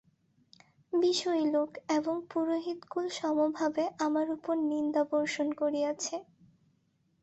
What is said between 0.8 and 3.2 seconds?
বিষয়ী লোক এবং পুরোহিতকুল